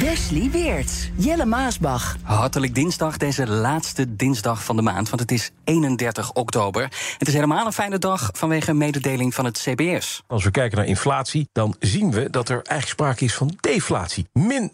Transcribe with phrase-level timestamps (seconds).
[0.00, 2.16] Wesley Weerts, Jelle Maasbach.
[2.22, 6.82] Hartelijk dinsdag, deze laatste dinsdag van de maand, want het is 31 oktober.
[7.18, 10.22] Het is helemaal een fijne dag vanwege een mededeling van het CBS.
[10.26, 14.26] Als we kijken naar inflatie, dan zien we dat er eigenlijk sprake is van deflatie.
[14.32, 14.72] Min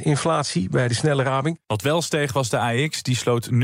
[0.00, 1.60] 0,4% inflatie bij de snelle raming.
[1.66, 3.58] Wat wel steeg was de AX, die sloot 0,6%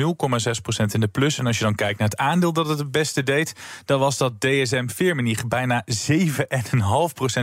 [0.92, 1.38] in de plus.
[1.38, 3.52] En als je dan kijkt naar het aandeel dat het het beste deed,
[3.84, 6.16] dan was dat DSM Firmenich bijna 7,5%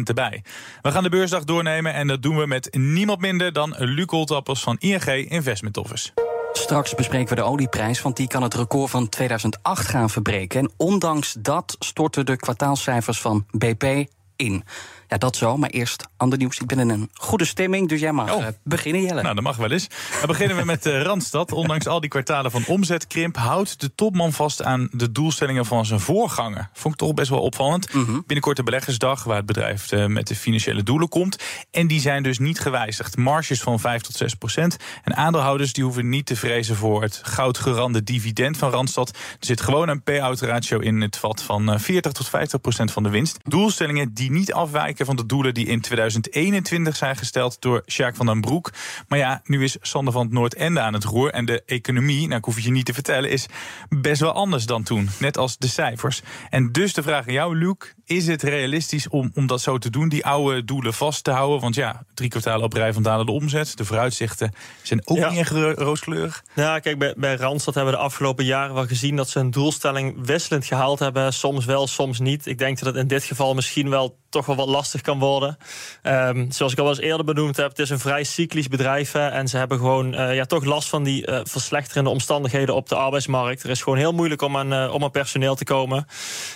[0.03, 0.43] erbij.
[0.81, 4.63] We gaan de beursdag doornemen en dat doen we met niemand minder dan Luc Oltappers
[4.63, 6.09] van ING Investment Office.
[6.53, 10.59] Straks bespreken we de olieprijs, want die kan het record van 2008 gaan verbreken.
[10.59, 14.63] En ondanks dat storten de kwartaalcijfers van BP in.
[15.09, 16.57] Ja, dat zo, maar eerst ander nieuws.
[16.59, 18.41] Ik ben in een goede stemming, dus jij mag Oh.
[18.43, 19.21] eh, beginnen, Jelle.
[19.21, 19.87] Nou, dat mag wel eens.
[20.17, 21.51] Dan beginnen we met eh, Randstad.
[21.51, 25.99] Ondanks al die kwartalen van omzetkrimp houdt de topman vast aan de doelstellingen van zijn
[25.99, 26.69] voorganger.
[26.73, 27.87] Vond ik toch best wel opvallend.
[28.25, 31.43] Binnenkort de beleggersdag, waar het bedrijf eh, met de financiële doelen komt.
[31.71, 33.17] En die zijn dus niet gewijzigd.
[33.17, 34.77] Marges van 5 tot 6 procent.
[35.03, 39.09] En aandeelhouders die hoeven niet te vrezen voor het goudgerande dividend van Randstad.
[39.09, 42.91] Er zit gewoon een payout ratio in het vat van eh, 40 tot 50 procent
[42.91, 43.37] van de winst.
[43.43, 48.25] Doelstellingen die niet afwijken van de doelen die in 2021 zijn gesteld door Sjaak van
[48.25, 48.71] den Broek.
[49.07, 51.29] Maar ja, nu is Sander van het Noordende aan het roer.
[51.31, 53.45] En de economie, nou ik hoef het je niet te vertellen, is
[53.89, 55.09] best wel anders dan toen.
[55.19, 56.21] Net als de cijfers.
[56.49, 57.75] En dus de vraag aan jou, Luc.
[58.05, 61.59] Is het realistisch om, om dat zo te doen, die oude doelen vast te houden?
[61.59, 63.77] Want ja, drie kwartalen op rij van dalende omzet.
[63.77, 64.51] De vooruitzichten
[64.83, 65.29] zijn ook Ja.
[65.29, 66.43] niet echt ro- rooskleurig.
[66.55, 69.51] Ja, kijk, bij, bij Randstad hebben we de afgelopen jaren wel gezien dat ze een
[69.51, 71.33] doelstelling wisselend gehaald hebben.
[71.33, 72.45] Soms wel, soms niet.
[72.45, 75.57] Ik denk dat het in dit geval misschien wel toch wel wat lastig kan worden.
[76.01, 79.13] Ehm, zoals ik al eens eerder benoemd heb, het is een vrij cyclisch bedrijf.
[79.13, 82.95] en ze hebben gewoon eh, ja, toch last van die eh, verslechterende omstandigheden op de
[82.95, 83.63] arbeidsmarkt.
[83.63, 86.07] Er is gewoon heel moeilijk om aan, eh, om aan personeel te komen.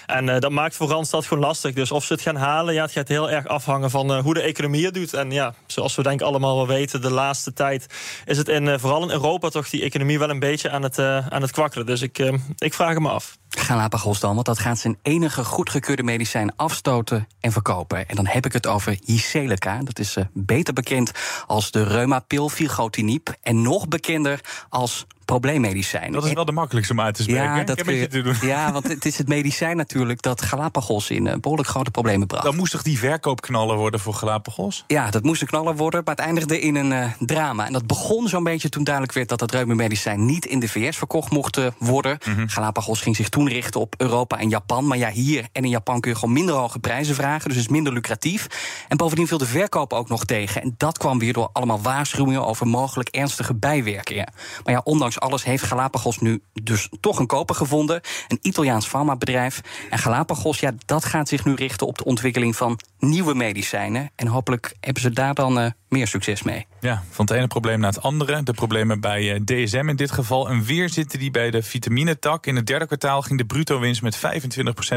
[0.05, 1.73] En dat maakt voor Randstad gewoon lastig.
[1.73, 4.41] Dus of ze het gaan halen, ja, het gaat heel erg afhangen van hoe de
[4.41, 5.13] economie het doet.
[5.13, 7.87] En ja, zoals we denk allemaal wel weten, de laatste tijd
[8.25, 11.41] is het in, vooral in Europa toch die economie wel een beetje aan het, aan
[11.41, 11.85] het kwakkelen.
[11.85, 12.17] Dus ik,
[12.57, 13.37] ik vraag hem af.
[13.57, 18.07] Galapagos dan, want dat gaat zijn enige goedgekeurde medicijn afstoten en verkopen.
[18.09, 19.79] En dan heb ik het over Jyseleca.
[19.83, 21.11] Dat is eh, beter bekend
[21.47, 26.11] als de reumapil filgotinib en nog bekender als probleemmedicijn.
[26.11, 27.43] Dat is wel de makkelijkste om uit te spreken.
[27.43, 28.35] ja, dat kun je- te doen.
[28.41, 32.43] ja, want het is het medicijn natuurlijk dat Galapagos in eh, behoorlijk grote problemen bracht.
[32.43, 34.83] Dan moest toch die verkoopknaller worden voor Galapagos?
[34.87, 37.65] Ja, dat moest een knaller worden, maar het eindigde in een eh, drama.
[37.65, 40.97] En dat begon zo'n beetje toen duidelijk werd dat het reumamedicijn niet in de VS
[40.97, 42.17] verkocht mocht eh, worden.
[42.45, 44.87] Galapagos ging zich toen richten op Europa en Japan.
[44.87, 47.65] Maar ja, hier en in Japan kun je gewoon minder hoge prijzen vragen, dus het
[47.65, 48.47] is minder lucratief.
[48.87, 50.61] En bovendien viel de verkoop ook nog tegen.
[50.61, 54.31] En dat kwam weer door allemaal waarschuwingen over mogelijk ernstige bijwerkingen.
[54.63, 58.01] Maar ja, ondanks alles heeft Galapagos nu dus toch een koper gevonden.
[58.27, 59.61] Een Italiaans farmabedrijf.
[59.89, 64.11] En Galapagos, ja, dat gaat zich nu richten op de ontwikkeling van nieuwe medicijnen.
[64.15, 66.65] En hopelijk hebben ze daar dan eh, meer succes mee.
[66.79, 68.43] Ja, van het ene probleem naar het andere.
[68.43, 70.49] De problemen bij eh, DSM in dit geval.
[70.49, 72.45] En weer zitten die bij de vitaminetak.
[72.45, 74.19] In het derde kwartaal ging de bruto winst met 25%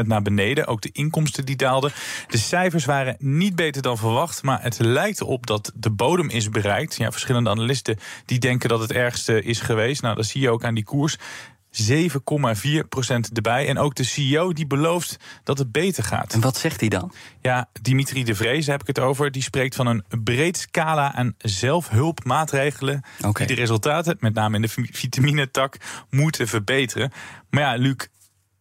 [0.05, 0.67] naar beneden.
[0.67, 1.91] Ook de inkomsten die daalden.
[2.27, 4.43] De cijfers waren niet beter dan verwacht.
[4.43, 6.95] Maar het lijkt erop dat de bodem is bereikt.
[6.95, 10.01] Ja, verschillende analisten die denken dat het ergste is geweest.
[10.01, 11.17] Nou, dat zie je ook aan die koers.
[11.71, 13.67] 7,4% erbij.
[13.67, 16.33] En ook de CEO die belooft dat het beter gaat.
[16.33, 17.11] En wat zegt hij dan?
[17.41, 19.31] Ja, Dimitri de Vrees, daar heb ik het over.
[19.31, 23.01] Die spreekt van een breed scala aan zelfhulpmaatregelen.
[23.47, 25.77] Die de resultaten, met name in de vi- vitaminetak,
[26.09, 27.11] moeten verbeteren.
[27.49, 27.95] Maar ja, Luc,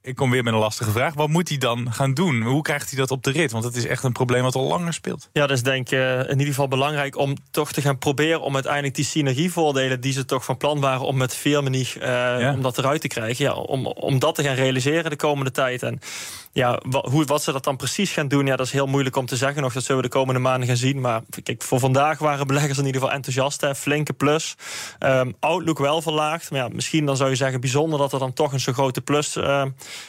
[0.06, 1.14] ik kom weer met een lastige vraag.
[1.14, 2.42] Wat moet hij dan gaan doen?
[2.42, 3.52] Hoe krijgt hij dat op de rit?
[3.52, 5.28] Want het is echt een probleem wat al langer speelt.
[5.32, 8.40] Ja, dat is denk ik eh, in ieder geval belangrijk om toch te gaan proberen
[8.40, 12.62] om uiteindelijk die synergievoordelen die ze toch van plan waren om met Veermenich eh om
[12.62, 15.82] dat eruit te krijgen, ja, om, om dat te gaan realiseren de komende tijd.
[15.82, 16.00] En
[16.52, 19.16] ja, wa- hoe, wat ze dat dan precies gaan doen, ja, dat is heel moeilijk
[19.16, 19.72] om te zeggen nog.
[19.72, 21.00] Dat zullen we de komende maanden gaan zien.
[21.00, 23.60] Maar kijk, voor vandaag waren beleggers in ieder geval enthousiast.
[23.60, 24.54] Hè, flinke plus.
[24.98, 26.50] Ehm, outlook wel verlaagd.
[26.50, 29.00] Maar ja, misschien dan zou je zeggen bijzonder dat er dan toch een zo grote
[29.00, 29.64] plus eh,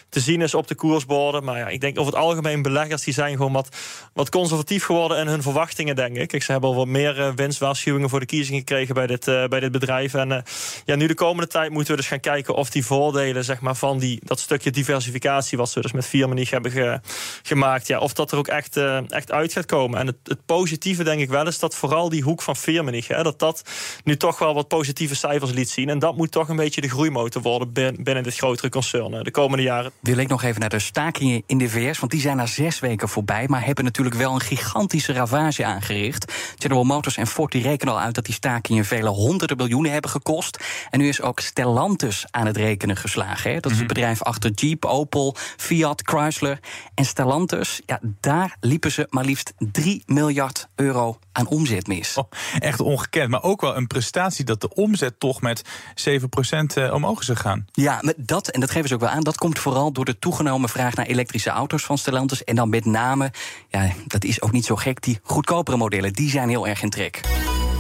[0.10, 1.44] te zien is op de koersborden.
[1.44, 3.76] Maar ja, ik denk over het algemeen beleggers die zijn gewoon wat,
[4.14, 6.34] wat conservatief geworden in hun verwachtingen, denk ik.
[6.34, 9.46] ik ze hebben al wat meer uh, winstwaarschuwingen voor de kiezing gekregen bij dit, uh,
[9.46, 10.14] bij dit bedrijf.
[10.14, 10.38] En uh,
[10.86, 13.76] ja, nu de komende tijd moeten we dus gaan kijken of die voordelen zeg maar,
[13.76, 17.00] van die, dat stukje diversificatie, wat ze dus met Firmenich hebben ge,
[17.44, 20.00] gemaakt, ja, of dat er ook echt, echt uit gaat komen.
[20.00, 23.24] En het, het positieve denk ik wel is dat vooral die hoek van Firmenich, hè,
[23.24, 23.62] dat dat
[24.04, 25.90] nu toch wel wat positieve cijfers liet zien.
[25.90, 29.64] En dat moet toch een beetje de groeimotor worden binnen dit grotere concern de komende
[29.64, 29.77] jaren.
[30.00, 32.80] Wil ik nog even naar de stakingen in de VS, want die zijn na zes
[32.80, 36.34] weken voorbij, maar hebben natuurlijk wel een gigantische ravage aangericht.
[36.58, 40.12] General Motors en Ford die rekenen al uit dat die stakingen vele honderden miljoenen hebben
[40.12, 40.60] gekost.
[40.90, 43.52] En nu is ook Stellantis aan het rekenen geslagen.
[43.52, 43.60] Hè.
[43.60, 46.60] Dat is het bedrijf achter Jeep, Opel, Fiat, Chrysler.
[46.94, 52.18] En Stellantis, ja, daar liepen ze maar liefst 3 miljard euro aan omzet mis.
[52.18, 52.30] Oh,
[52.60, 55.62] echt ongekend, maar ook wel een prestatie dat de omzet toch met
[56.10, 57.68] 7% omhoog is gegaan.
[57.72, 60.20] Ja, met dat, en dat geven ze ook wel aan, dat komt vooral door de
[60.20, 62.44] toegenomen vraag naar elektrische auto's van Stellantis.
[62.44, 63.32] En dan met name,
[63.70, 66.90] ja, dat is ook niet zo gek, die goedkopere modellen, die zijn heel erg in
[66.90, 67.22] trek.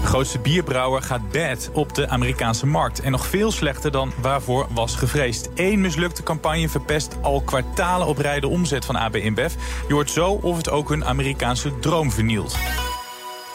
[0.01, 2.99] De grootste bierbrouwer gaat bad op de Amerikaanse markt.
[2.99, 5.49] En nog veel slechter dan waarvoor was gevreesd.
[5.55, 9.53] Eén mislukte campagne verpest al kwartalen op rij de omzet van AB InBev.
[9.87, 12.57] Je hoort zo of het ook hun Amerikaanse droom vernielt.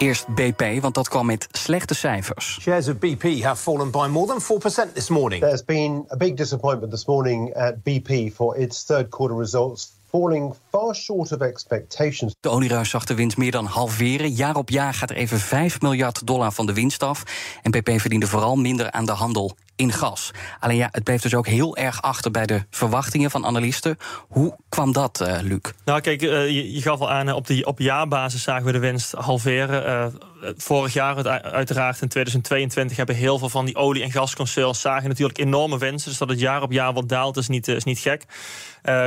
[0.02, 2.58] Eerst BP, want dat kwam met slechte cijfers.
[2.60, 5.42] Shares of BP have fallen by more than 4% this morning.
[5.42, 10.54] There's been a big disappointment this morning at BP for its third quarter results falling
[10.70, 12.34] far short of expectations.
[12.40, 14.30] De olieruis zag de winst meer dan halveren.
[14.30, 17.22] Jaar op jaar gaat er even 5 miljard dollar van de winst af.
[17.62, 20.30] En BP verdiende vooral minder aan de handel in gas.
[20.60, 23.98] Alleen ja, het bleef dus ook heel erg achter bij de verwachtingen van analisten.
[24.28, 25.60] Hoe kwam dat, uh, Luc?
[25.84, 29.12] Nou, kijk, uh, je, gaf al aan, op, die, op jaarbasis zagen we de winst
[29.12, 30.12] halveren.
[30.56, 35.38] Vorig jaar, uiteraard in 2022, hebben heel veel van die olie- en gasconcerns zagen natuurlijk
[35.38, 36.10] enorme winsten.
[36.10, 38.24] Dus dat het jaar op jaar wat daalt, is niet, is niet gek.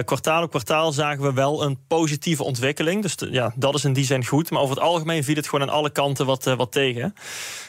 [0.06, 3.02] kwartaal op kwartaal zagen we wel een positieve ontwikkeling.
[3.02, 4.50] Dus ja, dat is in die zin goed.
[4.50, 7.14] Maar over het algemeen viel het gewoon aan alle kanten wat, wat tegen.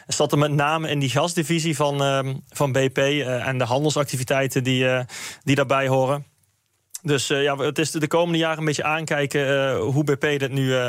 [0.07, 4.65] Zat er met name in die gasdivisie van, uh, van BP uh, en de handelsactiviteiten
[4.65, 5.01] die, uh,
[5.43, 6.25] die daarbij horen.
[7.07, 10.53] Dus uh, ja, het is de komende jaren een beetje aankijken uh, hoe BP dit
[10.53, 10.87] nu, uh,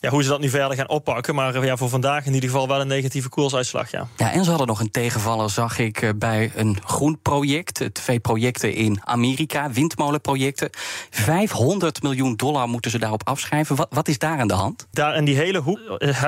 [0.00, 1.34] ja, hoe ze dat nu verder gaan oppakken.
[1.34, 3.90] Maar ja, voor vandaag in ieder geval wel een negatieve koersuitslag.
[3.90, 4.08] Ja.
[4.16, 7.88] ja, en ze hadden nog een tegenvaller, zag ik, bij een groen project.
[7.92, 10.68] Twee projecten in Amerika, windmolenprojecten.
[11.10, 13.76] 500 miljoen dollar moeten ze daarop afschrijven.
[13.76, 14.86] Wat, wat is daar aan de hand?
[14.90, 15.80] Daar in die hele hoek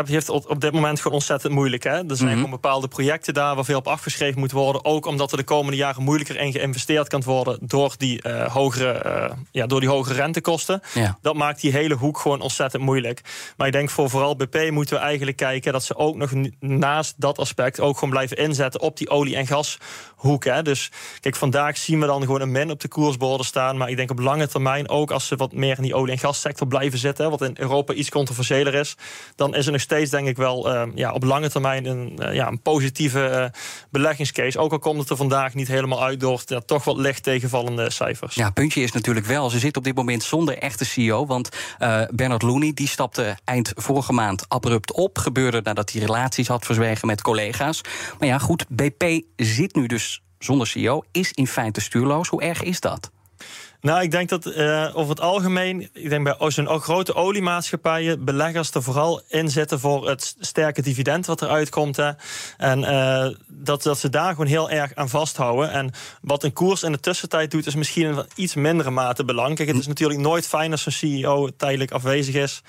[0.06, 1.82] heeft op, op dit moment gewoon ontzettend moeilijk.
[1.82, 1.90] Hè?
[1.90, 2.34] Er zijn mm -hmm.
[2.34, 4.84] gewoon bepaalde projecten daar waar veel op afgeschreven moet worden.
[4.84, 9.66] Ook omdat er de komende jaren moeilijker in geïnvesteerd kan worden door die hogere ja,
[9.66, 10.82] door die hoge rentekosten.
[10.94, 11.18] Ja.
[11.22, 13.20] Dat maakt die hele hoek gewoon ontzettend moeilijk.
[13.56, 16.30] Maar ik denk voor vooral BP moeten we eigenlijk kijken dat ze ook nog
[16.60, 20.44] naast dat aspect ook gewoon blijven inzetten op die olie- en gashoek.
[20.44, 20.62] Hè.
[20.62, 20.90] Dus
[21.20, 23.76] kijk, vandaag zien we dan gewoon een min op de koersborden staan.
[23.76, 26.18] Maar ik denk op lange termijn ook als ze wat meer in die olie- en
[26.18, 28.96] gassector blijven zitten, wat in Europa iets controversiëler is,
[29.36, 32.34] dan is er nog steeds denk ik wel uh, ja, op lange termijn een, uh,
[32.34, 33.60] ja, een positieve uh,
[33.90, 34.58] beleggingscase.
[34.58, 37.90] Ook al komt het er vandaag niet helemaal uit door ja, toch wat licht tegenvallende
[37.90, 38.34] cijfers.
[38.34, 39.50] Ja, puntje is natuurlijk wel.
[39.50, 41.26] Ze zit op dit moment zonder echte CEO.
[41.26, 41.48] Want
[41.78, 45.18] uh, Bernard Looney die stapte eind vorige maand abrupt op.
[45.18, 47.80] Gebeurde nadat hij relaties had verzwegen met collega's.
[48.18, 51.02] Maar ja, goed, BP zit nu dus zonder CEO.
[51.12, 52.28] Is in feite stuurloos.
[52.28, 53.10] Hoe erg is dat?
[53.80, 58.70] Nou, ik denk dat uh, over het algemeen, ik denk bij zo'n grote oliemaatschappijen, beleggers
[58.70, 61.96] er vooral in zitten voor het sterke dividend wat eruit komt.
[61.96, 62.10] Hè.
[62.56, 65.70] En uh, dat, dat ze daar gewoon heel erg aan vasthouden.
[65.70, 65.90] En
[66.22, 69.68] wat een koers in de tussentijd doet, is misschien in iets mindere mate belangrijk.
[69.68, 72.62] Het is natuurlijk nooit fijn als een CEO tijdelijk afwezig is.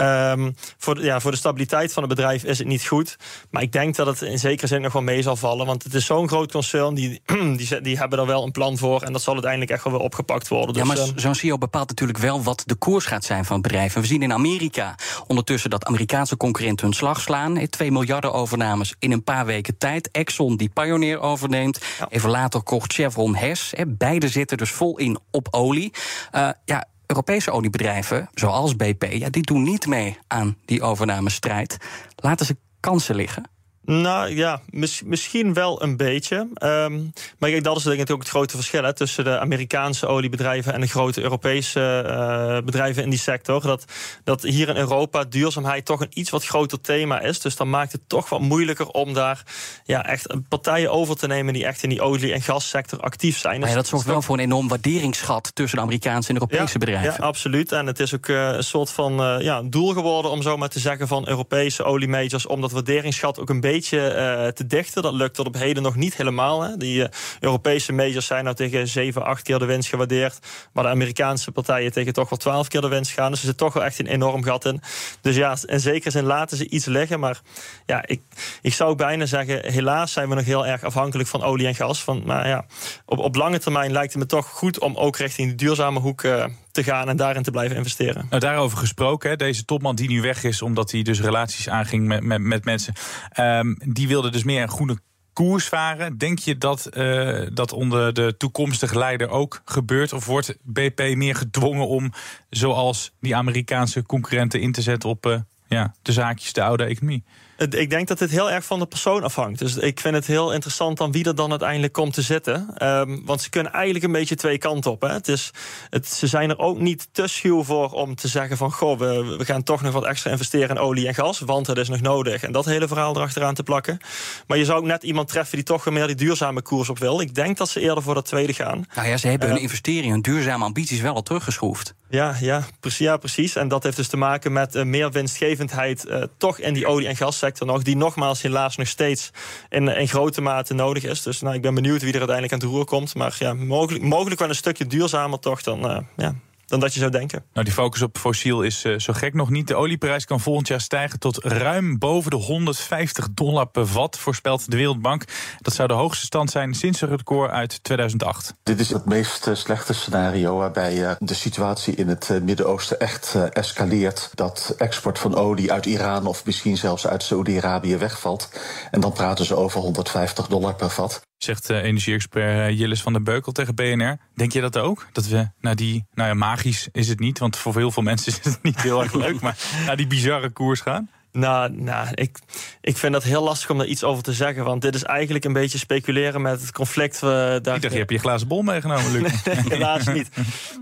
[0.00, 3.16] Um, voor, de, ja, voor de stabiliteit van het bedrijf is het niet goed.
[3.50, 5.66] Maar ik denk dat het in zekere zin nog wel mee zal vallen.
[5.66, 7.22] Want het is zo'n groot concern, die,
[7.56, 9.02] die, die hebben er wel een plan voor.
[9.02, 10.74] En dat zal uiteindelijk echt wel weer opgepakt worden.
[10.74, 13.66] Dus, ja, maar zo'n CEO bepaalt natuurlijk wel wat de koers gaat zijn van het
[13.66, 13.94] bedrijf.
[13.94, 14.94] En we zien in Amerika
[15.26, 17.68] ondertussen dat Amerikaanse concurrenten hun slag slaan.
[17.68, 20.10] 2 miljarden overnames in een paar weken tijd.
[20.10, 21.80] Exxon die Pioneer overneemt.
[21.98, 22.06] Ja.
[22.08, 23.72] Even later kocht Chevron Hess.
[23.86, 25.92] Beide zitten dus vol in op olie.
[26.34, 31.76] Uh, ja, Europese oliebedrijven, zoals BP, ja, die doen niet mee aan die overnamestrijd.
[32.16, 33.44] Laten ze kansen liggen.
[33.84, 36.36] Nou ja, mis, misschien wel een beetje.
[36.36, 40.06] Um, maar kijk, dat is denk ik ook het grote verschil hè, tussen de Amerikaanse
[40.06, 43.62] oliebedrijven en de grote Europese uh, bedrijven in die sector.
[43.62, 43.84] Dat,
[44.24, 47.40] dat hier in Europa duurzaamheid toch een iets wat groter thema is.
[47.40, 49.42] Dus dan maakt het toch wat moeilijker om daar
[49.84, 53.60] ja, echt partijen over te nemen die echt in die olie- en gassector actief zijn.
[53.60, 56.78] Maar ja, dat zorgt wel voor een enorm waarderingsgat tussen de Amerikaanse en Europese ja,
[56.78, 57.14] bedrijven.
[57.18, 57.72] Ja, absoluut.
[57.72, 60.68] En het is ook uh, een soort van uh, ja, doel geworden om zo maar
[60.68, 65.02] te zeggen van Europese oliemajors om dat waarderingsgat ook een beetje beetje eh, te dichten.
[65.02, 66.62] Dat lukt tot op heden nog niet helemaal.
[66.62, 66.76] Hè.
[66.76, 67.08] Die
[67.40, 70.38] Europese majors zijn nou tegen 7, 8 keer de winst gewaardeerd.
[70.72, 73.30] Maar de Amerikaanse partijen tegen toch wel 12 keer de winst gaan.
[73.30, 74.80] Dus er zit toch wel echt een enorm gat in.
[75.20, 77.20] Dus ja, in zekere zin laten ze iets liggen.
[77.20, 77.40] Maar
[77.86, 78.22] ja, ik,
[78.62, 82.02] ik zou bijna zeggen, helaas zijn we nog heel erg afhankelijk van olie en gas.
[82.02, 82.64] Van, maar ja,
[83.06, 86.22] op, op lange termijn lijkt het me toch goed om ook richting de duurzame hoek
[86.22, 88.26] uh, te gaan en daarin te blijven investeren.
[88.28, 92.22] Nou, daarover gesproken, deze topman die nu weg is omdat hij dus relaties aanging met,
[92.22, 92.94] met, met mensen,
[93.38, 94.98] um, die wilde dus meer een groene
[95.32, 96.18] koers varen.
[96.18, 100.12] Denk je dat uh, dat onder de toekomstige leider ook gebeurt?
[100.12, 102.12] Of wordt BP meer gedwongen om,
[102.50, 107.24] zoals die Amerikaanse concurrenten, in te zetten op uh, ja, de zaakjes, de oude economie?
[107.68, 109.58] Ik denk dat het heel erg van de persoon afhangt.
[109.58, 112.74] Dus ik vind het heel interessant dan wie er dan uiteindelijk komt te zitten.
[112.82, 115.00] Um, want ze kunnen eigenlijk een beetje twee kanten op.
[115.00, 115.08] Hè.
[115.08, 115.50] Het is,
[115.90, 118.72] het, ze zijn er ook niet te schuw voor om te zeggen van...
[118.72, 121.40] goh, we, we gaan toch nog wat extra investeren in olie en gas...
[121.40, 122.42] want het is nog nodig.
[122.42, 123.98] En dat hele verhaal erachteraan te plakken.
[124.46, 127.20] Maar je zou ook net iemand treffen die toch meer die duurzame koers op wil.
[127.20, 128.84] Ik denk dat ze eerder voor dat tweede gaan.
[128.94, 131.94] Nou ja, ze hebben hun investeringen, hun duurzame ambities wel al teruggeschroefd.
[132.08, 133.56] Ja, ja, precies, ja, precies.
[133.56, 136.06] En dat heeft dus te maken met uh, meer winstgevendheid...
[136.08, 139.30] Uh, toch in die olie- en gassector nog, die nogmaals helaas nog steeds
[139.68, 141.22] in, in grote mate nodig is.
[141.22, 143.14] Dus nou, ik ben benieuwd wie er uiteindelijk aan het roer komt.
[143.14, 146.34] Maar ja, mogelijk, mogelijk wel een stukje duurzamer toch dan, uh, ja,
[146.70, 147.44] dan dat je zou denken.
[147.52, 149.68] Nou, die focus op fossiel is uh, zo gek nog niet.
[149.68, 154.70] De olieprijs kan volgend jaar stijgen tot ruim boven de 150 dollar per vat, voorspelt
[154.70, 155.24] de Wereldbank.
[155.58, 158.54] Dat zou de hoogste stand zijn sinds het record uit 2008.
[158.62, 163.34] Dit is het meest uh, slechte scenario waarbij uh, de situatie in het Midden-Oosten echt
[163.52, 164.30] escaleert.
[164.34, 168.48] Dat export van olie uit Iran of misschien zelfs uit Saudi-Arabië wegvalt.
[168.90, 173.12] En dan praten ze over 150 dollar per vat zegt uh, energie-expert uh, Jillis van
[173.12, 174.18] der Beukel tegen BNR.
[174.34, 175.06] Denk je dat ook?
[175.12, 178.32] Dat we naar die, nou ja, magisch is het niet, want voor heel veel mensen
[178.32, 179.56] is het niet heel erg leuk, maar
[179.86, 181.10] naar die bizarre koers gaan?
[181.32, 182.38] Nou, nou ik,
[182.80, 184.64] ik vind dat heel lastig om daar iets over te zeggen.
[184.64, 187.14] Want dit is eigenlijk een beetje speculeren met het conflict.
[187.16, 187.56] Uh, daar...
[187.56, 189.22] Ik dacht, je hebt je glazen bol meegenomen, Luc.
[189.44, 190.28] nee, helaas niet.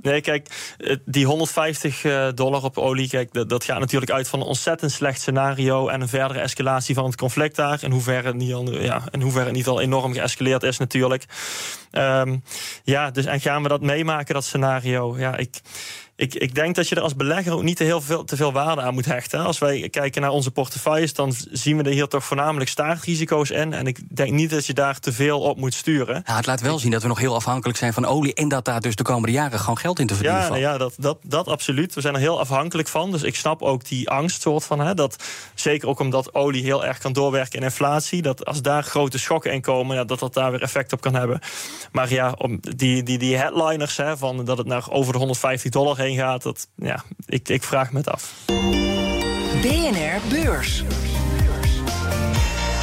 [0.02, 0.49] Nee, kijk,
[1.05, 3.09] die 150 eh, dollar op olie...
[3.09, 5.88] Kijk, dat, dat, gaat natuurlijk uit van een ontzettend slecht scenario...
[5.88, 7.78] en een verdere escalatie van het conflict daar.
[7.83, 11.25] In hoeverre het niet al, ja, in hoeverre het niet al enorm geëscaleerd is natuurlijk.
[11.93, 12.43] Um,
[12.85, 15.19] ja, dus en gaan we dat meemaken, dat scenario?
[15.19, 15.61] Ja, ik
[16.18, 18.52] ik, ik denk dat je er als belegger ook niet te, heel veel, te veel
[18.52, 19.44] waarde aan moet hechten.
[19.44, 23.72] Als wij kijken naar onze portefeuilles, dan zien we er hier toch voornamelijk staartrisico's in.
[23.72, 26.22] En ik denk niet dat je daar te veel op moet sturen.
[26.26, 28.34] Ja, het laat wel zien dat we nog heel afhankelijk zijn van olie.
[28.34, 30.94] En dat daar dus de komende jaren gewoon geld in te verdienen ja, Ja, dat,
[30.96, 31.94] dat, dat absoluut.
[31.94, 33.10] We zijn er heel afhankelijk van.
[33.10, 34.80] Dus ik snap ook die angst soort van.
[34.80, 38.22] Hè, dat, zeker ook omdat olie heel erg kan doorwerken in inflatie.
[38.22, 41.14] Dat als daar grote schokken in komen, ja, dat dat daar weer effect op kan
[41.14, 41.40] hebben.
[41.92, 45.70] Maar ja, om die, die, die headliners hè, van dat het naar over de 150
[45.70, 48.35] dollar heen gaat, dat, ja, ik, ik vraag me het af.
[49.62, 50.85] BNR Beurs.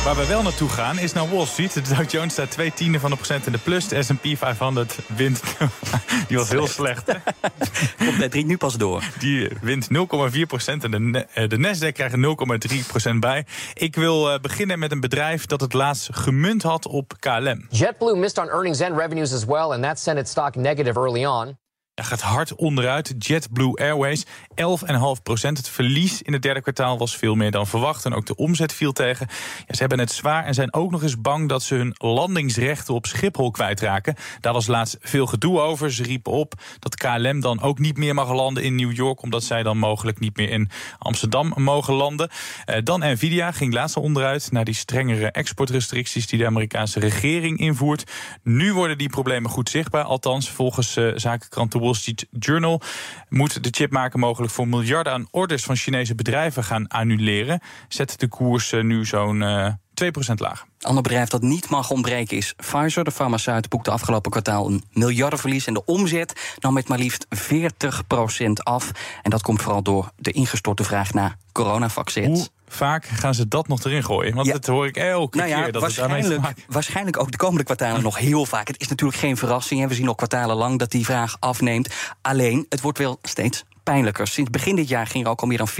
[0.05, 1.73] Waar we wel naartoe gaan is naar Wall Street.
[1.73, 3.87] De Dow Jones staat twee tienden van de procent in de plus.
[3.87, 5.41] De S&P 500 wint...
[6.27, 7.03] Die was heel slecht.
[7.97, 9.03] Komt net nu pas door.
[9.19, 9.87] Die wint
[10.35, 10.83] 0,4 procent.
[10.83, 13.45] En de, eh, de Nasdaq krijgt 0,3 procent bij.
[13.73, 17.65] Ik wil uh, beginnen met een bedrijf dat het laatst gemunt had op KLM.
[17.69, 19.71] JetBlue missed on earnings and revenues as well.
[19.71, 21.57] And that sent its stock negative early on.
[22.01, 23.15] Gaat hard onderuit.
[23.17, 25.57] JetBlue Airways 11,5 procent.
[25.57, 28.05] Het verlies in het derde kwartaal was veel meer dan verwacht.
[28.05, 29.27] En ook de omzet viel tegen.
[29.67, 32.93] Ja, ze hebben het zwaar en zijn ook nog eens bang dat ze hun landingsrechten
[32.93, 34.15] op Schiphol kwijtraken.
[34.39, 35.93] Daar was laatst veel gedoe over.
[35.93, 39.21] Ze riepen op dat KLM dan ook niet meer mag landen in New York.
[39.21, 42.29] Omdat zij dan mogelijk niet meer in Amsterdam mogen landen.
[42.65, 48.11] Eh, dan Nvidia ging laatst onderuit naar die strengere exportrestricties die de Amerikaanse regering invoert.
[48.43, 50.03] Nu worden die problemen goed zichtbaar.
[50.03, 52.81] Althans, volgens uh, zakenkrant Wall Street Journal
[53.29, 57.59] moet de chipmaker mogelijk voor miljarden aan orders van Chinese bedrijven gaan annuleren.
[57.87, 59.67] Zet de koers eh, nu zo'n uh,
[60.03, 60.67] 2% lager.
[60.79, 63.03] Ander bedrijf dat niet mag ontbreken is Pfizer.
[63.03, 65.67] De farmaceut boekte afgelopen kwartaal een miljardenverlies.
[65.67, 68.91] En de omzet nam met maar liefst 40% af.
[69.21, 72.39] En dat komt vooral door de ingestorte vraag naar coronavaccins.
[72.39, 74.35] Hoe vaak gaan ze dat nog erin gooien?
[74.35, 74.53] Want ja.
[74.53, 75.71] dat hoor ik elke nou ja, keer.
[75.71, 78.67] Dat waarschijnlijk, het waarschijnlijk ook de komende kwartalen nog heel vaak.
[78.67, 79.87] Het is natuurlijk geen verrassing.
[79.87, 81.93] We zien al kwartalen lang dat die vraag afneemt.
[82.21, 84.27] Alleen, het wordt wel steeds pijnlijker.
[84.27, 85.71] Sinds begin dit jaar ging er ook al meer dan 40%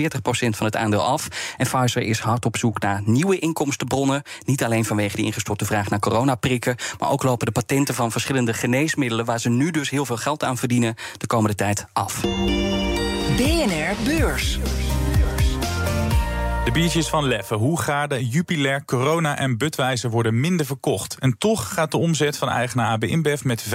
[0.49, 1.27] van het aandeel af.
[1.57, 4.21] En Pfizer is hard op zoek naar nieuwe inkomstenbronnen.
[4.45, 8.53] Niet alleen vanwege die ingestorte vraag naar coronaprikken, maar ook lopen de patenten van verschillende
[8.53, 12.21] geneesmiddelen, waar ze nu dus heel veel geld aan verdienen, de komende tijd af.
[13.37, 14.59] BNR Beurs.
[16.65, 21.17] De biertjes van Leffe, Hoegaarden, Jupiler, Corona en Budweiser worden minder verkocht.
[21.19, 23.69] En toch gaat de omzet van eigenaar AB InBev met 5%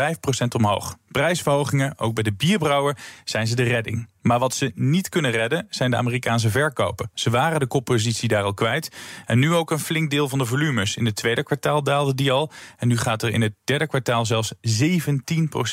[0.56, 0.96] omhoog.
[1.10, 4.08] Prijsverhogingen, ook bij de bierbrouwer, zijn ze de redding.
[4.22, 7.10] Maar wat ze niet kunnen redden, zijn de Amerikaanse verkopen.
[7.14, 8.96] Ze waren de koppositie daar al kwijt.
[9.26, 10.96] En nu ook een flink deel van de volumes.
[10.96, 12.50] In het tweede kwartaal daalde die al.
[12.76, 14.58] En nu gaat er in het derde kwartaal zelfs 17%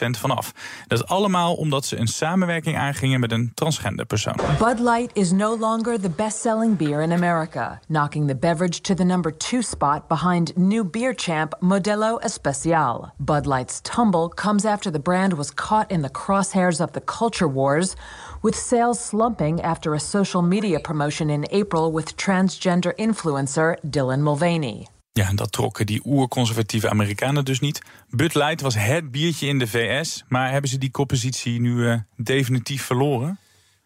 [0.09, 0.51] vanaf.
[0.87, 4.35] Dat is allemaal omdat ze een samenwerking aangingen met een transgender persoon.
[4.59, 9.03] Bud Light is no longer the best-selling beer in America, knocking the beverage to the
[9.03, 13.13] number two spot behind new beer champ Modelo Especial.
[13.17, 17.51] Bud Light's tumble comes after the brand was caught in the crosshairs of the culture
[17.51, 17.95] wars
[18.41, 24.87] with sales slumping after a social media promotion in April with transgender influencer Dylan Mulvaney.
[25.11, 27.81] Ja, en dat trokken die oerconservatieve Amerikanen dus niet.
[28.09, 31.95] Bud Light was het biertje in de VS, maar hebben ze die koppositie nu uh,
[32.15, 33.39] definitief verloren?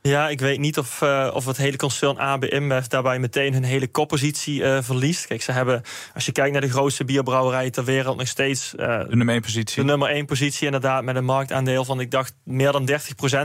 [0.04, 3.64] Ja, ik weet niet of, uh, of het hele concern AB InBev daarbij meteen hun
[3.64, 5.28] hele koppositie uh, verliest.
[5.28, 5.82] Kijk, ze hebben,
[6.14, 9.42] als je kijkt naar de grootste bierbrouwerijen ter wereld, nog steeds uh, de nummer 1
[9.42, 9.82] positie.
[9.82, 12.96] De nummer 1 positie, inderdaad, met een marktaandeel van, ik dacht, meer dan 30%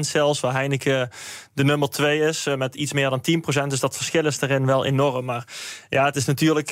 [0.00, 0.40] zelfs.
[0.40, 1.10] Waar Heineken
[1.52, 3.20] de nummer 2 is, met iets meer dan
[3.64, 3.66] 10%.
[3.66, 5.24] Dus dat verschil is erin wel enorm.
[5.24, 5.44] Maar
[5.88, 6.70] ja, het is natuurlijk,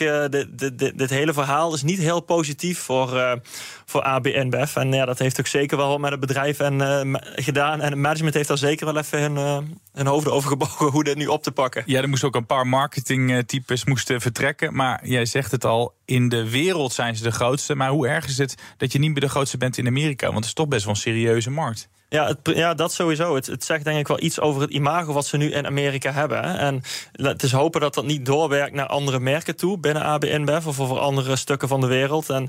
[0.95, 3.41] dit hele verhaal is niet heel positief voor,
[3.85, 4.76] voor AB InBev.
[4.76, 7.81] En ja, dat heeft ook zeker wel wat met het bedrijf en, gedaan.
[7.81, 11.26] En het management heeft daar zeker wel even hun hun hoofden overgebogen hoe dit nu
[11.26, 11.83] op te pakken.
[11.87, 14.75] Ja, er moesten ook een paar marketingtypes moesten vertrekken.
[14.75, 17.75] Maar jij zegt het al, in de wereld zijn ze de grootste.
[17.75, 20.26] Maar hoe erg is het dat je niet meer de grootste bent in Amerika?
[20.26, 21.88] Want het is toch best wel een serieuze markt.
[22.09, 23.35] Ja, het, ja, dat sowieso.
[23.35, 26.12] Het, het, zegt denk ik wel iets over het imago wat ze nu in Amerika
[26.12, 26.43] hebben.
[26.45, 26.52] Hè.
[26.57, 30.66] En het is hopen dat dat niet doorwerkt naar andere merken toe binnen AB InBev
[30.66, 32.31] of over andere stukken van de wereld.
[32.31, 32.49] En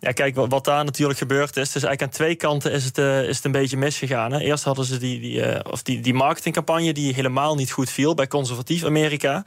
[0.00, 1.72] ja, kijk, wat daar natuurlijk gebeurd is.
[1.72, 4.32] Dus eigenlijk aan twee kanten is het, uh, is het een beetje misgegaan.
[4.32, 4.38] Hè.
[4.38, 8.14] Eerst hadden ze die, die, uh, of die, die marketingcampagne die helemaal niet goed viel
[8.14, 9.42] bij conservatief Amerika.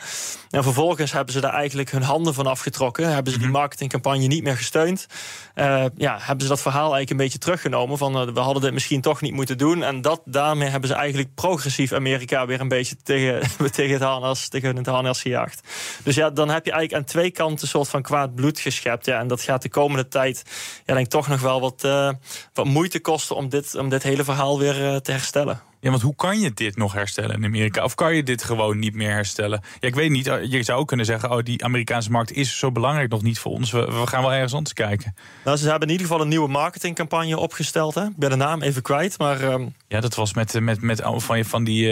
[0.49, 3.13] En vervolgens hebben ze daar eigenlijk hun handen van afgetrokken.
[3.13, 3.57] Hebben ze die mhm.
[3.57, 5.07] marketingcampagne niet meer gesteund.
[5.55, 7.97] Uh, ja, hebben ze dat verhaal eigenlijk een beetje teruggenomen.
[7.97, 9.83] Van we hadden dit misschien toch niet moeten doen.
[9.83, 13.41] En dat, daarmee hebben ze eigenlijk progressief Amerika weer een beetje tegen,
[13.71, 15.61] tegen, het, harnas, tegen het harnas gejaagd.
[16.03, 19.05] Dus ja, dan heb je eigenlijk aan twee kanten een soort van kwaad bloed geschept.
[19.05, 20.38] Ja, en dat gaat de komende tijd
[20.85, 22.11] ja, denk toch nog wel wat, uh,
[22.53, 25.61] wat moeite kosten om dit, om dit hele verhaal weer uh, te herstellen.
[25.81, 27.83] Ja, want hoe kan je dit nog herstellen in Amerika?
[27.83, 29.61] Of kan je dit gewoon niet meer herstellen?
[29.79, 30.27] Ja, ik weet niet.
[30.27, 33.39] Eh, je zou ook kunnen zeggen: oh, die Amerikaanse markt is zo belangrijk nog niet
[33.39, 33.71] voor ons.
[33.71, 35.15] We, we gaan wel ergens anders kijken.
[35.45, 37.95] Nou, ze hebben in ieder geval een nieuwe marketingcampagne opgesteld.
[37.95, 38.03] Hè?
[38.05, 39.17] Ik ben de naam even kwijt.
[39.17, 39.55] Maar, uh...
[39.87, 41.85] Ja, dat was met, met, met van, van die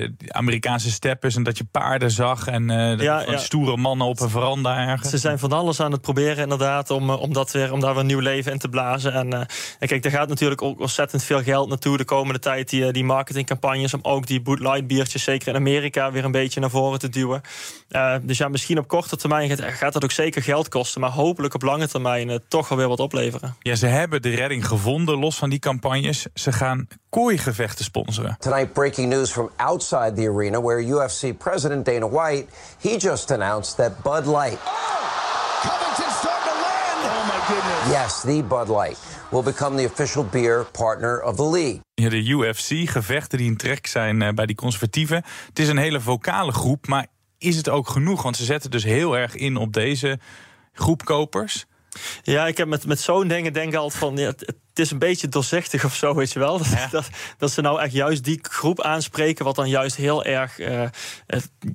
[0.00, 3.36] uh, Amerikaanse steppers en dat je paarden zag en uh, ja, ja.
[3.36, 5.10] stoere mannen op een veranda ergens.
[5.10, 8.00] Ze zijn van alles aan het proberen, inderdaad, om, om, dat weer, om daar weer
[8.00, 9.12] een nieuw leven in te blazen.
[9.12, 9.32] En,
[9.78, 13.04] en kijk, daar gaat natuurlijk ook ontzettend veel geld naartoe de komende tijd, die, die
[13.20, 16.98] marketingcampagnes, om ook die Bud Light biertjes, zeker in Amerika, weer een beetje naar voren
[16.98, 17.40] te duwen.
[17.90, 21.10] Uh, dus ja, misschien op korte termijn gaat, gaat, dat ook zeker geld kosten, maar
[21.10, 23.56] hopelijk op lange termijn uh, toch wel weer wat opleveren.
[23.60, 26.26] Ja, ze hebben de redding gevonden, los van die campagnes.
[26.34, 28.36] Ze gaan kooigevechten sponsoren.
[28.38, 32.46] Tonight breaking news from outside the arena where UFC president Dana White,
[32.80, 35.00] he just announced that Bud Light Oh,
[35.62, 36.98] Covington's starting to land.
[37.04, 37.90] Oh my goodness.
[37.90, 38.98] Yes, the Bud Light
[39.30, 41.80] will become the official beer partner of the league.
[41.94, 45.24] Ja, de UFC, gevechten die in trek zijn uh, bij die conservatieven.
[45.46, 47.06] Het is een hele vocale groep, maar
[47.38, 48.22] is het ook genoeg?
[48.22, 50.18] Want ze zetten dus heel erg in op deze
[50.72, 51.66] groep kopers.
[52.22, 54.16] Ja, ik heb met, met zo'n dingen denk ik altijd van...
[54.16, 56.58] Ja, het, het, is een beetje doorzichtig of zo, weet je wel.
[56.58, 56.88] Dat, ja.
[56.90, 59.44] dat, dat, ze nou echt juist die groep aanspreken...
[59.44, 60.82] wat dan juist heel erg uh,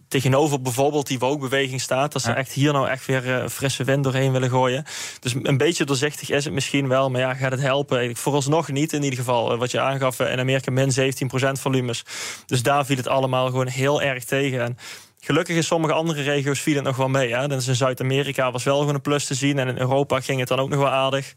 [0.08, 2.12] tegenover bijvoorbeeld die woke-beweging staat.
[2.12, 2.36] Dat ze ja.
[2.36, 4.86] echt hier nou echt weer uh, frisse wind doorheen willen gooien.
[5.20, 7.10] Dus een beetje doorzichtig is het misschien wel.
[7.10, 8.16] Maar ja, gaat het helpen?
[8.16, 9.58] Vooralsnog niet in ieder geval.
[9.58, 12.06] Wat je aangaf, in Amerika min 17% volumes.
[12.46, 14.62] Dus daar viel het allemaal gewoon heel erg tegen.
[14.62, 14.78] En
[15.26, 17.36] Gelukkig in sommige andere regio's viel het nog wel mee.
[17.36, 17.48] Hè.
[17.48, 19.60] Dus in Zuid-Amerika was wel gewoon een plus te zien.
[19.60, 21.34] En in Europa ging het dan ook nog wel aardig.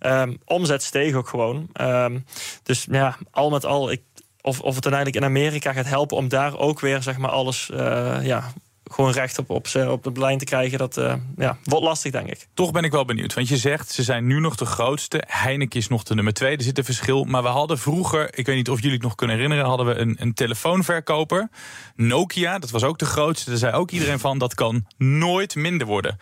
[0.00, 1.68] Um, omzet steeg ook gewoon.
[1.80, 2.24] Um,
[2.62, 4.02] dus ja, al met al, ik,
[4.40, 7.70] of, of het uiteindelijk in Amerika gaat helpen om daar ook weer zeg maar alles
[7.72, 8.52] uh, ja,
[8.88, 12.28] gewoon recht op, op, op de lijn te krijgen, dat uh, ja, wordt lastig, denk
[12.28, 12.48] ik.
[12.54, 13.34] Toch ben ik wel benieuwd.
[13.34, 15.22] Want je zegt, ze zijn nu nog de grootste.
[15.26, 16.56] Heineken is nog de nummer twee.
[16.56, 17.24] Er zit een verschil.
[17.24, 19.64] Maar we hadden vroeger, ik weet niet of jullie het nog kunnen herinneren...
[19.64, 21.48] hadden we een, een telefoonverkoper.
[21.96, 23.50] Nokia, dat was ook de grootste.
[23.50, 26.18] Daar zei ook iedereen van, dat kan nooit minder worden.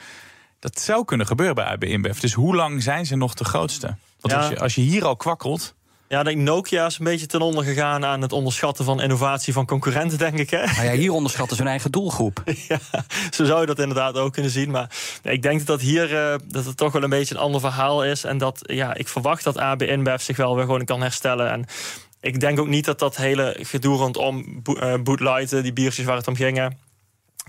[0.58, 2.18] Dat zou kunnen gebeuren bij AB InBev.
[2.18, 3.86] Dus hoe lang zijn ze nog de grootste?
[4.20, 4.40] Want ja.
[4.40, 5.74] als, je, als je hier al kwakkelt...
[6.08, 9.66] Ja, denk Nokia is een beetje ten onder gegaan aan het onderschatten van innovatie van
[9.66, 10.50] concurrenten, denk ik.
[10.50, 10.66] Hè?
[10.66, 12.42] Maar ja, hier onderschatten ze hun eigen doelgroep.
[12.68, 12.78] ja,
[13.30, 14.70] zo zou je dat inderdaad ook kunnen zien.
[14.70, 14.90] Maar
[15.22, 18.04] ik denk dat dat hier uh, dat het toch wel een beetje een ander verhaal
[18.04, 18.24] is.
[18.24, 21.50] En dat ja, ik verwacht dat AB InBev zich wel weer gewoon kan herstellen.
[21.50, 21.64] En
[22.20, 26.16] ik denk ook niet dat dat hele gedoe rondom uh, Boot Light, die biertjes waar
[26.16, 26.72] het om ging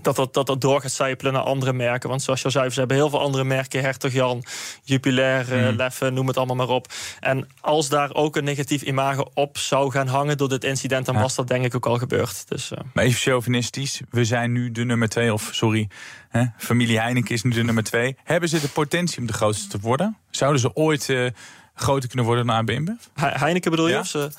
[0.02, 2.08] dat dat, dat dat door gaat zijpelen naar andere merken.
[2.08, 3.80] Want zoals je al zei, ze hebben heel veel andere merken.
[3.80, 4.44] Hertog Jan,
[4.82, 5.76] Jupiler, mm.
[5.76, 6.92] Leffe, noem het allemaal maar op.
[7.20, 11.06] En als daar ook een negatief imago op zou gaan hangen door dit incident...
[11.06, 12.48] dan was dat denk ik ook al gebeurd.
[12.48, 12.78] Dus, uh.
[12.92, 14.00] Maar even chauvinistisch.
[14.10, 15.88] We zijn nu de nummer twee, of sorry,
[16.28, 18.16] hè, familie Heineken is nu de nummer twee.
[18.24, 20.16] Hebben ze de potentie om de grootste te worden?
[20.30, 21.08] Zouden ze ooit...
[21.08, 21.30] Uh,
[21.74, 22.94] groter kunnen worden dan AB InBev?
[23.14, 23.92] Heineken bedoel je?
[23.92, 24.00] Ja?
[24.00, 24.30] Of ze...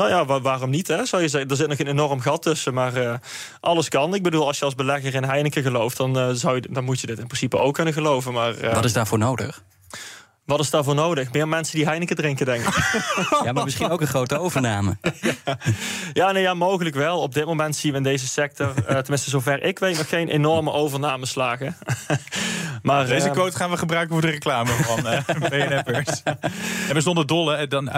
[0.00, 0.88] Nou ja, waarom niet?
[0.88, 1.04] Hè?
[1.04, 3.14] Zou je zeggen, er zit nog een enorm gat tussen, maar uh,
[3.60, 4.14] alles kan.
[4.14, 7.00] Ik bedoel, als je als belegger in Heineken gelooft, dan, uh, zou je, dan moet
[7.00, 8.32] je dit in principe ook kunnen geloven.
[8.32, 9.62] Maar, uh, Wat is daarvoor nodig?
[10.44, 11.32] Wat is daarvoor nodig?
[11.32, 12.74] Meer mensen die Heineken drinken, denk ik.
[13.44, 14.96] ja, maar misschien ook een grote overname.
[15.44, 15.58] ja,
[16.12, 17.20] ja, nee, ja, mogelijk wel.
[17.20, 20.28] Op dit moment zien we in deze sector, uh, tenminste zover ik weet, nog geen
[20.28, 21.76] enorme overnameslagen.
[22.82, 26.22] maar, deze uh, quote gaan we gebruiken voor de reclame van uh, BNF'ers.
[26.92, 27.90] en zonder dolle, dan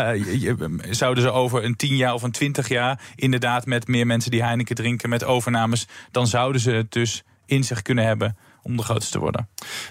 [0.90, 3.00] zouden ze over een tien jaar of een twintig jaar...
[3.14, 5.86] inderdaad met meer mensen die Heineken drinken, met overnames...
[6.10, 9.48] dan zouden ze het dus in zich kunnen hebben om de grootste te worden?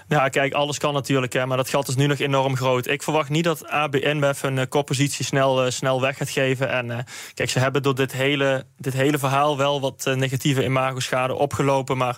[0.07, 2.87] Ja, kijk, alles kan natuurlijk, hè, maar dat gat is nu nog enorm groot.
[2.87, 6.69] Ik verwacht niet dat AB InBev een uh, koppositie snel, uh, snel weg gaat geven.
[6.69, 6.97] En uh,
[7.33, 11.97] kijk, ze hebben door dit hele, dit hele verhaal wel wat negatieve imagoschade opgelopen.
[11.97, 12.17] Maar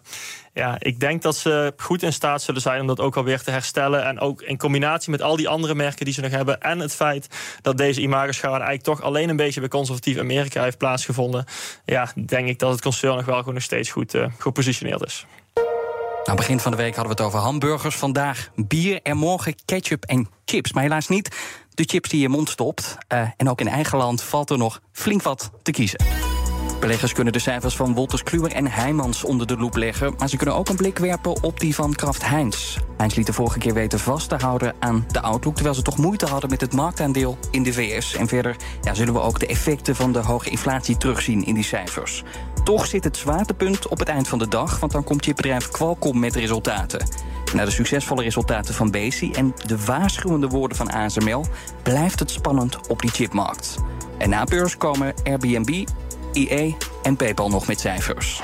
[0.54, 3.52] ja, ik denk dat ze goed in staat zullen zijn om dat ook alweer te
[3.52, 4.06] herstellen.
[4.06, 6.62] En ook in combinatie met al die andere merken die ze nog hebben.
[6.62, 7.28] En het feit
[7.62, 11.46] dat deze imagoschade eigenlijk toch alleen een beetje bij conservatief Amerika heeft plaatsgevonden.
[11.86, 15.26] Ja, denk ik dat het concern nog wel gewoon nog steeds goed gepositioneerd is.
[16.24, 17.96] Nou, begin van de week hadden we het over hamburgers.
[17.96, 20.74] Vandaag bier en morgen ketchup en chips.
[20.74, 21.36] Maar helaas niet
[21.74, 22.98] de chips die je mond stopt.
[23.14, 26.06] Uh, en ook in eigen land valt er nog flink wat te kiezen.
[26.80, 30.14] Beleggers kunnen de cijfers van Wolters Kluwer en Heijmans onder de loep leggen...
[30.18, 32.78] maar ze kunnen ook een blik werpen op die van Kraft Heinz.
[32.98, 35.54] Heinz liet de vorige keer weten vast te houden aan de outlook...
[35.54, 38.16] terwijl ze toch moeite hadden met het marktaandeel in de VS.
[38.16, 41.64] En verder ja, zullen we ook de effecten van de hoge inflatie terugzien in die
[41.64, 42.24] cijfers.
[42.64, 44.80] Toch zit het zwaartepunt op het eind van de dag...
[44.80, 47.08] want dan komt je bedrijf Qualcomm met resultaten.
[47.54, 51.46] Na de succesvolle resultaten van Besi en de waarschuwende woorden van ASML...
[51.84, 53.76] blijft het spannend op die chipmarkt.
[54.18, 55.88] En na beurs komen Airbnb,
[56.34, 58.42] IE en PayPal nog met cijfers.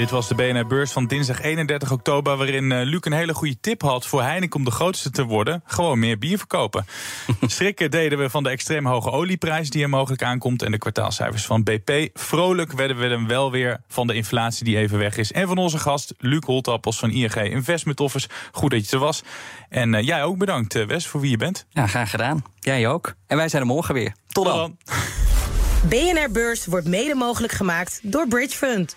[0.00, 2.36] Dit was de BNR Beurs van dinsdag 31 oktober...
[2.36, 5.62] waarin uh, Luc een hele goede tip had voor Heineken om de grootste te worden.
[5.64, 6.86] Gewoon meer bier verkopen.
[7.40, 10.62] Schrikken deden we van de extreem hoge olieprijs die er mogelijk aankomt...
[10.62, 12.08] en de kwartaalcijfers van BP.
[12.14, 15.32] Vrolijk werden we hem wel weer van de inflatie die even weg is.
[15.32, 18.28] En van onze gast Luc Holtappels van ING Investment Office.
[18.52, 19.22] Goed dat je er was.
[19.68, 21.66] En uh, jij ook bedankt, uh, Wes, voor wie je bent.
[21.70, 22.44] Ja, graag gedaan.
[22.60, 23.14] Jij ook.
[23.26, 24.14] En wij zijn er morgen weer.
[24.28, 24.54] Tot dan.
[24.56, 24.96] Tot dan.
[25.88, 28.96] BNR Beurs wordt mede mogelijk gemaakt door Bridge Fund.